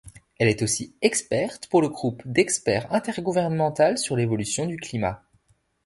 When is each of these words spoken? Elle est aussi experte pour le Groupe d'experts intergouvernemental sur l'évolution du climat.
Elle 0.39 0.47
est 0.47 0.63
aussi 0.63 0.95
experte 1.03 1.67
pour 1.69 1.79
le 1.83 1.87
Groupe 1.89 2.23
d'experts 2.25 2.91
intergouvernemental 2.91 3.99
sur 3.99 4.15
l'évolution 4.15 4.65
du 4.65 4.77
climat. 4.77 5.21